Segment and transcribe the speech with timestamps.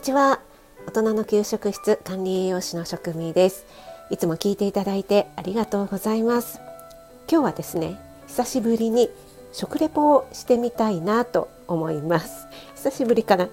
[0.00, 0.40] にちは。
[0.86, 3.66] 大人の給食室管理栄養士の職味です。
[4.08, 6.58] いつも聞いていただいてありがとうございます。
[7.30, 9.10] 今日はですね久しぶりに
[9.52, 12.46] 食レポをしてみたいなと思います。
[12.76, 13.50] 久しぶりかな？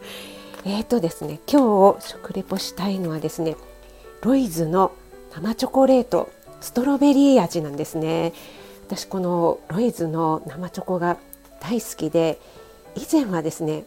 [0.64, 3.58] えっとですね今日食レポしたいのはですね
[4.22, 4.92] ロイズの
[5.34, 6.30] 生チョコレート
[6.62, 8.32] ストロベリー味なんですね。
[8.86, 11.18] 私このロイズの生チョコが
[11.60, 12.40] 大好きで
[12.96, 13.84] 以前はですね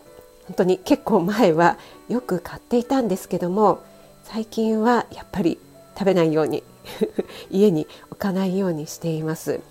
[0.48, 1.78] 本当に結構前は
[2.08, 3.84] よく買っていたんですけども
[4.24, 5.60] 最近はやっぱり
[5.98, 6.64] 食べないように
[7.50, 9.62] 家に置かないようにしています。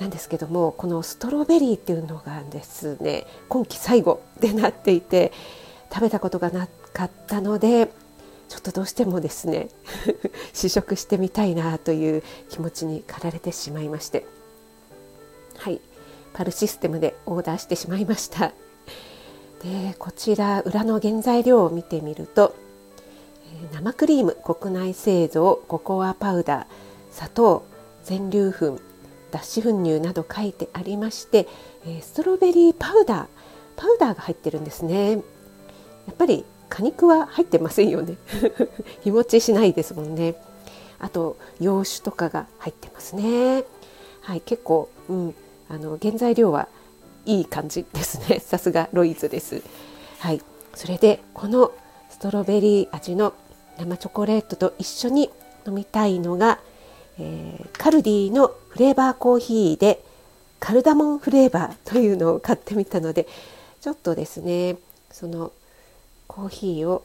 [0.00, 5.32] なんですけどもこのストロベリーっていうのがですね今季最後でなっていて
[5.92, 7.92] 食べたことがなかったので
[8.48, 9.68] ちょっとどうしてもですね
[10.52, 14.26] 試食してみたいなという気持ちに駆られてしまいまして
[15.58, 15.80] はい
[16.32, 18.52] パルシステムでオーダーしてしまいました。
[19.64, 22.54] でこちら裏の原材料を見てみると
[23.72, 26.66] 生クリーム国内製造ココアパウダー
[27.10, 27.64] 砂糖
[28.04, 28.78] 全粒粉
[29.30, 31.48] 脱脂粉乳など書いてありまして
[32.02, 33.26] ストロベリーパウダー
[33.76, 35.12] パウダーが入ってるんですね。
[35.12, 35.18] や
[36.12, 38.16] っぱり果肉は入ってませんよね。
[39.02, 40.36] 日持ちしないですもんね。
[41.00, 43.64] あと洋酒とかが入ってますね。
[44.20, 45.34] はい結構、うん、
[45.68, 46.68] あの原材料は
[47.26, 48.40] いい感じですね。
[48.44, 49.62] さすがロイズです。
[50.18, 50.42] はい。
[50.74, 51.72] それでこの
[52.10, 53.34] ストロベリー味の
[53.78, 55.30] 生チョコレートと一緒に
[55.66, 56.60] 飲みたいのが、
[57.18, 60.04] えー、カルディのフレーバーコーヒーで
[60.60, 63.26] カルダモンフレーバーというのを買ってみたので
[63.80, 64.76] ちょっとですね
[65.10, 65.52] その
[66.26, 67.04] コーヒーを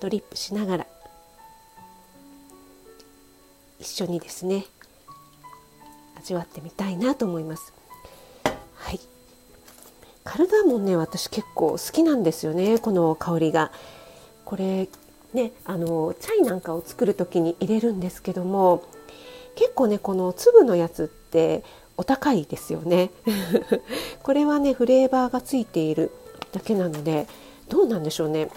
[0.00, 0.86] ドリップしながら
[3.78, 4.66] 一緒にですね
[6.16, 7.79] 味わってみたいなと思います。
[10.30, 13.72] カルダモンね私結構好きなんですよねこの香りが。
[14.44, 14.88] これ
[15.34, 18.84] ねあのチャイなんかを作る時に入れるんですけども
[19.56, 21.64] 結構ねこの粒のやつって
[21.96, 23.10] お高いですよね。
[24.22, 26.12] これはねフレーバーがついている
[26.52, 27.26] だけなので
[27.68, 28.50] どうなんでしょうね。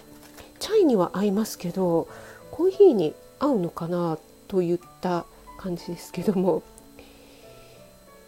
[0.60, 2.08] チャイには合いますけど
[2.52, 5.26] コーヒーに合うのかなといった
[5.58, 6.62] 感じですけども。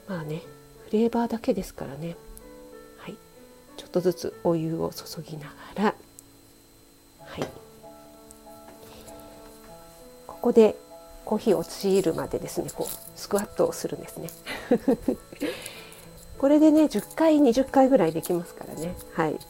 [0.08, 0.42] まあね
[0.86, 2.18] フレーバーだけですからね。
[3.96, 5.96] とずつお湯を注ぎながら。
[7.24, 7.48] はい。
[10.28, 10.76] ここで
[11.24, 12.70] コーヒーを落るまでですね。
[12.76, 14.30] こうスクワットをするんですね。
[16.38, 18.98] これでね10回20回ぐらいできますからね。
[19.14, 19.40] はい。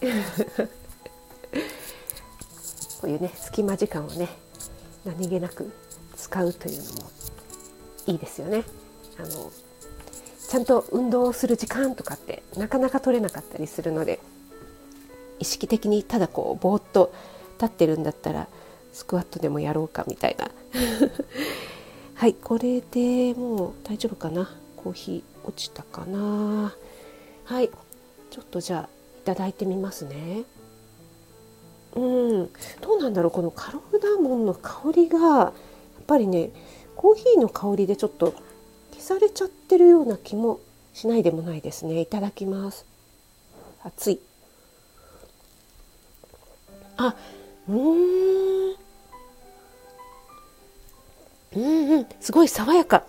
[3.01, 4.29] こういうね隙間時間をね
[5.06, 5.72] 何気なく
[6.16, 7.09] 使うというのも
[8.06, 8.63] いいですよね。
[9.17, 9.51] あの
[10.56, 14.22] ちゃんと運動をする時間とかってなかなか取れなかったりするので
[15.38, 17.14] 意識的にただこうぼーっと
[17.56, 18.48] 立ってるんだったら
[18.94, 20.50] スクワットでもやろうかみたいな。
[22.16, 24.50] はいこれでもう大丈夫かな？
[24.78, 26.74] コーヒー落ちたかな？
[27.44, 27.70] はい
[28.30, 28.90] ちょっとじゃあ
[29.24, 30.44] いただいてみますね。
[31.98, 32.50] うん
[32.80, 35.52] どうなんだろうこのカロフダモンの香りがやっ
[36.08, 36.52] ぱりね
[36.96, 38.34] コーヒーの香りでちょっと
[38.95, 40.59] 消されちゃってるような気も
[40.94, 42.00] しないでもないですね。
[42.00, 42.85] いただきます。
[43.83, 44.19] 熱い。
[46.97, 47.16] あ
[47.67, 48.75] うん。
[51.56, 52.06] うんうん。
[52.22, 53.03] すごい爽やか。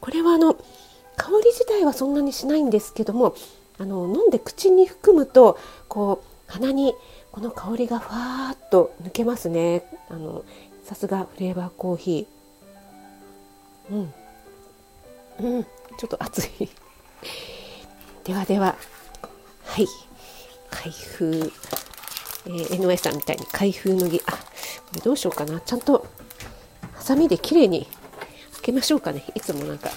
[0.00, 0.54] これはあの
[1.16, 3.34] 香り自体はそんなにしないんですけども
[3.78, 5.58] あの飲んで口に含むと
[5.88, 6.94] こう鼻に
[7.30, 9.84] この香りがふわーっと抜けますね。
[10.08, 10.44] あの
[10.84, 13.94] さすがフレーバーコーヒー。
[13.94, 14.14] うん。
[15.42, 16.68] うんちょっと熱い。
[18.24, 18.76] ではでは
[19.64, 19.86] はい。
[20.70, 21.52] 開封。
[22.46, 24.38] えー、江上さんみたいに開封麦あこ
[24.94, 25.60] れどうしようかな。
[25.60, 26.06] ちゃんと
[26.94, 27.86] ハサミで綺麗に
[28.52, 29.24] 開けましょうかね。
[29.34, 29.90] いつもなんか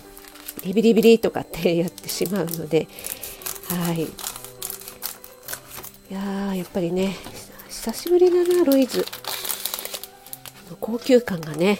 [0.62, 2.88] ビリビリビリとかって やってしまうので。
[3.69, 4.04] はい。
[4.04, 4.10] い
[6.10, 7.16] ややっぱりね
[7.69, 9.06] 久しぶりだなロイズ。
[10.80, 11.80] 高級感がね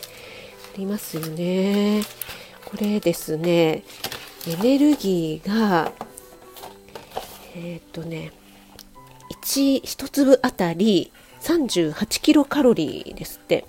[0.74, 2.04] ありますよね。
[2.73, 3.83] これですね。
[4.47, 5.91] エネルギーが
[7.55, 8.31] えっ、とね
[9.43, 11.11] 1, 1粒あたり
[11.41, 13.65] 38キロカロリーですって。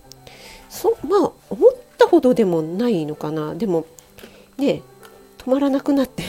[0.71, 3.55] そまあ思ったほどでもないのかな。
[3.55, 3.85] でも
[4.57, 4.81] ね
[5.37, 6.23] 止まらなくなって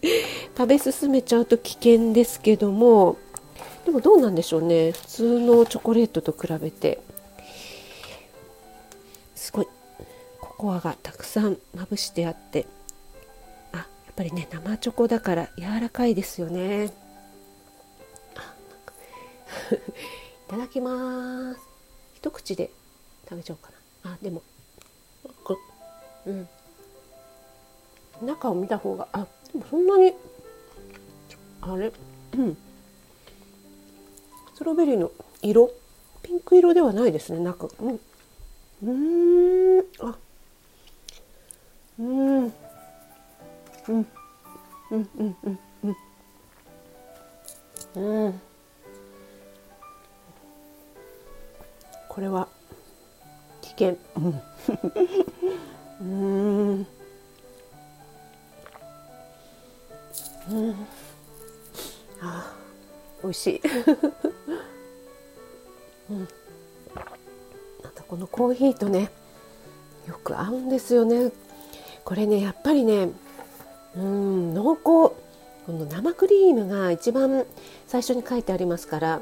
[0.56, 3.18] 食べ進めちゃうと危険ですけども。
[3.84, 4.92] でもどうなんでしょうね。
[4.92, 6.98] 普通のチョコレートと比べて。
[9.34, 9.66] すごい。
[10.56, 12.66] コアがたくさんまぶしてあって
[13.72, 16.86] あやっぱりね生チョコだから柔らかいですよね。
[20.46, 21.60] いただきます。
[22.14, 22.70] 一口で
[23.28, 23.70] 食べちゃおうか
[24.04, 24.12] な。
[24.12, 24.42] あでも
[26.26, 26.48] うん。
[28.22, 30.12] 中を見た方があでもそんなに
[31.60, 31.92] あれ
[32.36, 32.56] うん。
[34.54, 35.10] ストロベリーの
[35.42, 35.70] 色
[36.22, 37.68] ピンク色ではないですね中。
[37.80, 38.00] うん。
[38.82, 39.84] うん。
[40.00, 40.16] あ
[43.88, 44.06] うん。
[44.90, 45.58] うんうんうん
[47.96, 48.40] うん。
[52.08, 52.48] これは
[53.62, 53.96] 危険。
[54.16, 54.42] うん。
[56.00, 56.86] うん。
[60.50, 60.74] うん。
[62.22, 62.54] あ
[63.22, 63.60] 美味しい。
[66.10, 66.28] うん。
[67.82, 69.10] またこのコーヒーとね
[70.06, 71.32] よく合うんですよね。
[72.04, 73.10] これねやっぱりね
[73.96, 74.80] うん濃厚。
[74.82, 77.44] この生クリームが一番
[77.88, 79.20] 最初に書いてありますから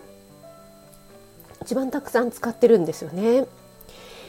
[1.62, 3.46] 一番たくさん使ってるんですよね。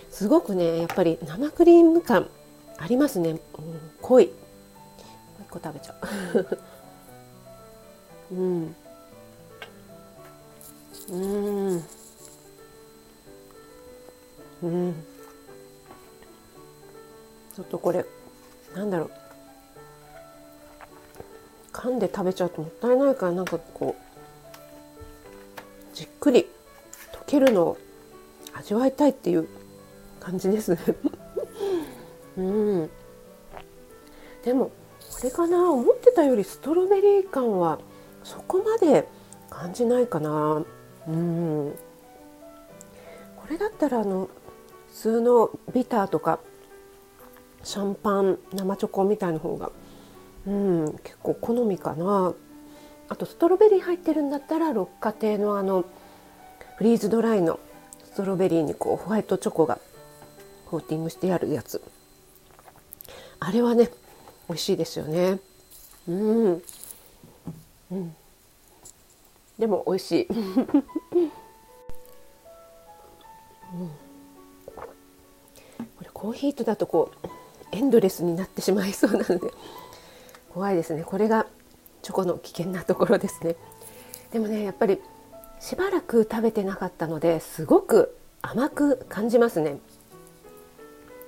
[0.09, 2.29] すごくねやっぱり生クリーム感
[2.77, 3.39] ありますね、うん、
[4.01, 4.27] 濃い。
[4.27, 4.35] もう
[5.43, 5.95] 一個食べちゃ
[6.35, 6.57] う。
[8.31, 8.75] うん。
[11.09, 11.83] うん。
[14.63, 15.05] うん。
[17.53, 18.05] ちょっとこれ
[18.73, 19.24] なんだろう。
[21.85, 26.47] 噛んで食べちゃうともったいないからなんかこうじっくり
[27.13, 27.77] 溶けるのを
[28.53, 29.47] 味わいたいっていう
[30.19, 30.79] 感じですね。
[32.37, 32.89] うん。
[34.43, 34.71] でもこ
[35.23, 37.77] れかな思ってたよりストロベリー感は
[38.23, 39.07] そこまで
[39.51, 40.63] 感じないかな。
[41.07, 41.75] うん。
[43.37, 44.27] これだったらあの
[44.87, 46.39] 普通のビターとか
[47.63, 49.71] シャンパン生チョコみたいな方が
[50.47, 52.33] うん結構好みかな。
[53.07, 55.85] あとストロベリー入ってるんだったら六花亭のあの
[56.77, 57.59] フリーズドライの
[58.03, 59.79] ストロベリーにこうホワイトチョコが
[60.65, 61.81] コーティングしてあるやつ。
[63.39, 63.89] あれはね
[64.47, 65.39] 美味しいですよね。
[66.07, 66.61] うん、
[67.91, 68.15] うん、
[69.59, 70.81] でも美味しい、 うん、
[74.73, 74.83] こ
[76.01, 77.27] れコーヒーとだとこう
[77.71, 79.51] エンドレスになってしまいそうなので。
[80.55, 81.03] 怖いですね。
[81.03, 81.47] これが
[82.01, 83.57] チョコの危険なところですね。
[84.31, 85.01] でもねやっぱり
[85.59, 89.79] しばらく食べてなかったのですごく甘く感じますね。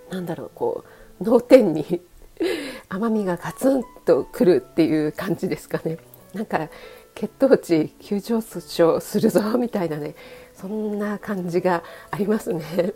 [0.09, 0.85] なんだろうこ
[1.19, 2.01] う脳天に
[2.87, 5.97] 甘みがガツンとくるっていう感じですかね。
[6.33, 6.69] なんか
[7.13, 10.15] 血糖値急上昇するぞみたいなね
[10.55, 12.93] そんな感じがありますね。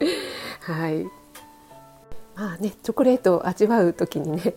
[0.62, 1.04] はい。
[2.34, 4.54] まあねチョコレートを味わう時にね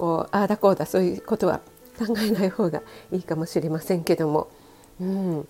[0.00, 1.60] こうああだこうだそういうことは
[1.98, 2.80] 考えない方が
[3.12, 4.48] いいかもしれませんけども、
[4.98, 5.46] うん、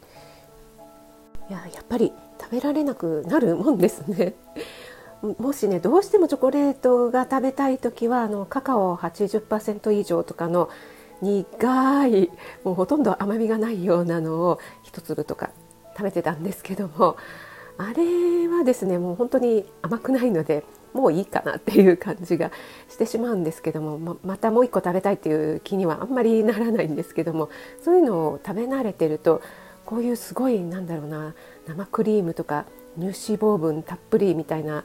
[1.48, 4.34] いややっぱり食べられなくなるもんですね。
[5.38, 10.68] もしねどうしてもチョコレートが食べたい時はあのカカオ80%以上とかの
[11.22, 12.30] 苦い
[12.64, 15.50] もうほとんど甘みがないようなのを一粒とか
[15.96, 17.16] 食べてたんですけども。
[17.78, 22.50] あれはですねもう本当に甘くないのでもういいかなっていう感じが
[22.88, 27.48] してしまうんですけどもままたもう一個食べたいっていう気にはあんまりならないんですけども
[27.82, 29.42] そういうのを食べ慣れてると
[29.86, 31.34] こういうすごいなんだろうな
[31.66, 32.64] 生クリームとか
[32.98, 34.84] 乳脂肪分たっぷりみたいな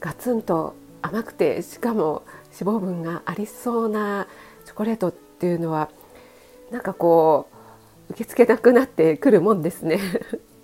[0.00, 2.22] ガツンと甘くてしかも
[2.58, 4.26] 脂肪分がありそうな
[4.64, 5.90] チョコレートっていうのは
[6.70, 7.48] なんかこ
[8.08, 9.98] う受け付けなくなってくるもんですね。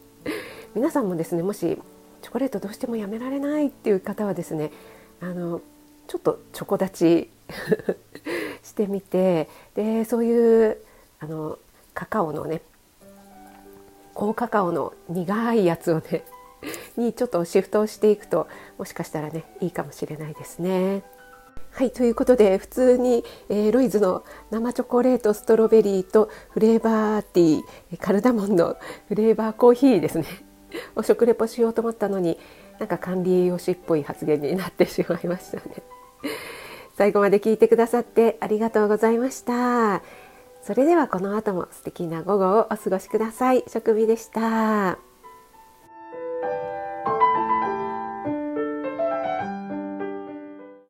[0.75, 1.78] 皆さんもですねもし
[2.22, 4.70] チョコレートどうしてもやめられないっていう方はですね
[5.20, 5.60] あの
[6.06, 7.30] ちょっとチョコ立ち
[8.62, 10.78] してみてでそういう
[11.20, 11.58] あの
[11.94, 12.62] カカオのね
[14.14, 16.25] 高カカオの苦いやつをね
[16.96, 18.48] にちょっとシフトをしていくと
[18.78, 21.02] もしかしたらねいいかもしれないですね。
[21.70, 30.25] はいということで普通に、えー、ロイズの生チョコレートストロベリーとフレーバーティーカルダモンのフレーバーコーヒーですね
[30.97, 32.38] お食レポしようと思ったのに
[32.78, 35.62] なんか管理栄養士っぽい発言になってしまいましたね。
[36.97, 40.02] 最後まで聞いてくださってありがとうございました。
[40.62, 43.64] それではこの後も素敵な午後をお過ごしください。
[43.68, 45.08] 食味でした。